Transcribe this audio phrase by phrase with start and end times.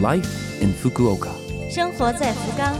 [0.00, 1.30] Life in Fukuoka。
[1.68, 2.72] 生活在福冈。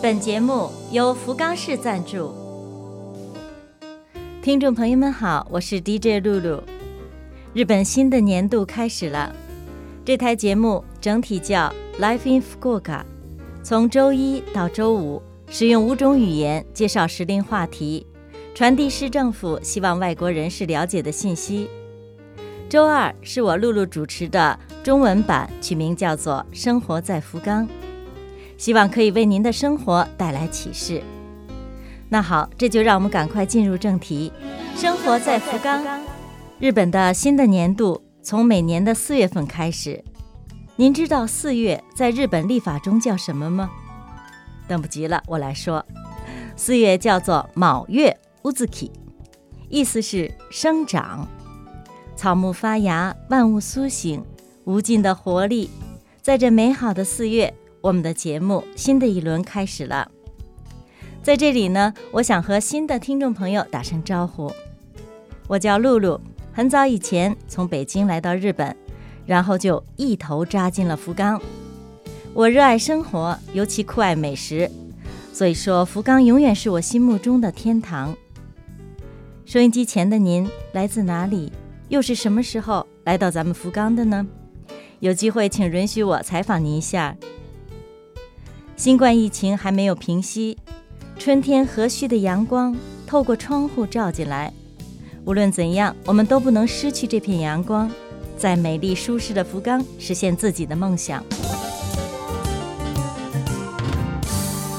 [0.00, 2.32] 本节目由福冈市赞助。
[4.40, 6.62] 听众朋友们好，我是 DJ 露露。
[7.52, 9.34] 日本新的年度开始了，
[10.04, 13.02] 这台节目整体叫 Life in Fukuoka，
[13.64, 18.06] 从周一到周五，使用五种语言介绍时令话题，
[18.54, 21.68] 传递市政府希望外国人士了解的信息。
[22.68, 27.66] 周二是我露露主持的中文版，取名叫做《生活在福冈》，
[28.58, 31.02] 希望可以为您的生活带来启示。
[32.10, 34.30] 那好，这就让我们赶快进入正题。
[34.76, 35.82] 生活在福冈，
[36.58, 40.04] 日本的新的年度从每年的四月份开始。
[40.76, 43.70] 您知道四月在日本历法中叫什么吗？
[44.68, 45.82] 等不及了，我来说，
[46.56, 48.90] 四月叫做卯月 （Uzuki），
[49.70, 51.26] 意思是生长。
[52.14, 54.22] 草木发芽，万物苏醒，
[54.64, 55.70] 无尽的活力。
[56.22, 60.10] 在这美好的四月，我们的节目新的一轮开始了。
[61.22, 64.50] 在这里呢，我想和新的听众朋友打声招呼。
[65.46, 66.20] 我叫露露，
[66.52, 68.74] 很早以前从北京来到日本，
[69.26, 71.40] 然后就一头扎进了福冈。
[72.32, 74.70] 我热爱生活，尤其酷爱美食，
[75.32, 78.16] 所以说福冈永远是我心目中的天堂。
[79.44, 81.52] 收音机前的您来自哪里？
[81.88, 84.26] 又是什么时候来到咱们福冈的呢？
[85.04, 87.14] 有机会，请允许我采访您一下。
[88.74, 90.56] 新冠疫情还没有平息，
[91.18, 92.74] 春天和煦的阳光
[93.06, 94.50] 透过窗户照进来。
[95.26, 97.90] 无论怎样，我们都不能失去这片阳光，
[98.38, 101.22] 在美丽舒适的福冈实现自己的梦想。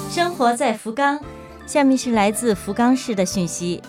[0.09, 1.19] 生活在福冈，
[1.67, 3.79] 下面是来自福冈市的讯息。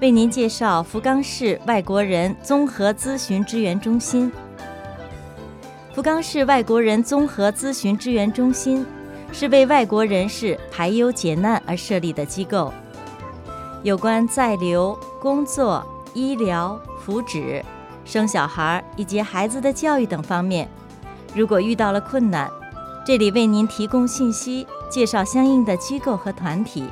[0.00, 4.32] 为您介绍福冈市外国人综合咨询支援中心。
[5.98, 8.86] 福冈市外国人综合咨询支援中心
[9.32, 12.72] 是为外国人士排忧解难而设立的机构，
[13.82, 17.60] 有关在留、工作、医疗、福祉、
[18.04, 20.68] 生小孩以及孩子的教育等方面，
[21.34, 22.48] 如果遇到了困难，
[23.04, 26.84] 这里为您提供信息，介绍相应的机构和团体。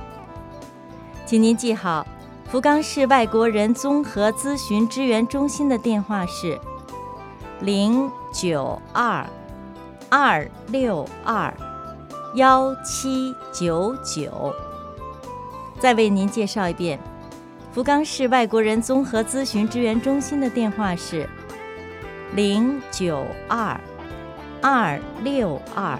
[1.25, 2.05] 请您记好。
[2.50, 6.59] 福冈市外国人综合咨询支援中心的电话是
[7.61, 9.26] 零九二
[10.09, 11.53] 二六二
[12.34, 14.54] 幺七九九。
[15.78, 16.98] 再为您介绍一遍，
[17.72, 21.28] 福冈市外国人综合咨询支援中心的电话是
[22.34, 23.78] 零九二
[24.62, 25.98] 二六二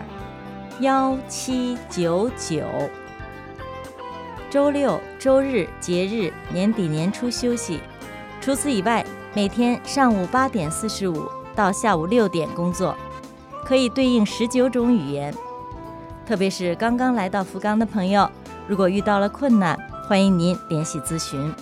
[0.81, 2.64] 幺七九九。
[4.48, 7.81] 周六、周日、节日、年底、年初休息。
[8.41, 9.04] 除此以外，
[9.34, 12.94] 每天上午八点四十五到下午六点工作，
[13.65, 15.34] 可以对应十九种语言。
[16.27, 18.31] 特别是刚刚来到福冈的朋友，
[18.69, 21.53] 如果遇到了困难，欢迎您联系咨询。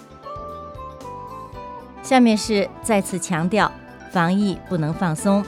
[2.03, 3.71] 下面是再次强调：
[4.11, 5.45] 防疫不能放松，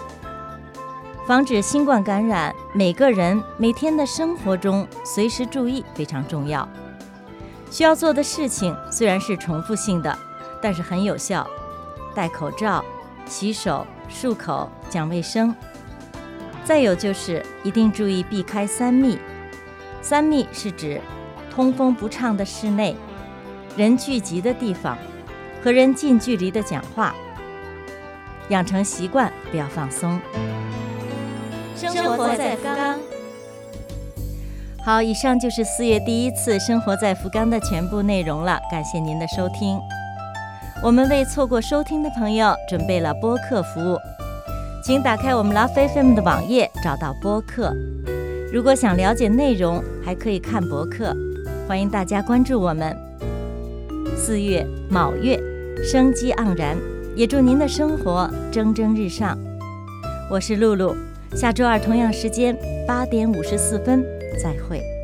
[1.27, 6.67] 防止新冠感染，每个人每天的生活中随时注意非常重要。
[7.71, 10.17] 需要做的事情虽然是重复性的，
[10.63, 11.47] 但是很有效。
[12.15, 12.83] 戴口罩、
[13.27, 15.55] 洗手、漱口、讲卫生。
[16.65, 19.19] 再有就是一定注意避开三密。
[20.03, 21.01] 三密是指
[21.51, 22.97] 通风不畅的室内、
[23.77, 24.97] 人聚集的地方
[25.63, 27.15] 和人近距离的讲话。
[28.49, 30.21] 养成习惯，不要放松。
[31.75, 32.99] 生活在福冈。
[34.85, 38.61] 好，以上就是四月第一次生活在福冈的全部内容了。
[38.71, 39.81] 感谢您的收听。
[40.83, 43.99] 我们为错过收听的朋友准备了播客服务，
[44.85, 47.75] 请打开我们 Love FM 的网页，找到播客。
[48.53, 51.17] 如果想了解内容，还可以看博客。
[51.67, 52.95] 欢迎大家关注我们。
[54.17, 55.41] 四月卯月，
[55.83, 56.77] 生机盎然，
[57.17, 59.37] 也祝您的生活蒸蒸日上。
[60.31, 60.95] 我是露露，
[61.35, 62.57] 下周二同样时间
[62.87, 64.05] 八点五十四分。
[64.41, 64.96] 再会。